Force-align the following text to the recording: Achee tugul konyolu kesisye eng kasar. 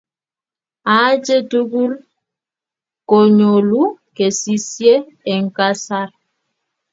Achee 0.97 1.41
tugul 1.49 1.91
konyolu 3.09 3.81
kesisye 4.15 4.93
eng 5.31 5.47
kasar. 5.57 6.09